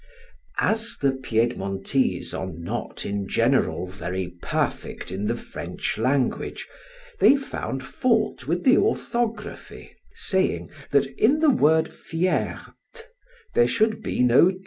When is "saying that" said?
10.15-11.05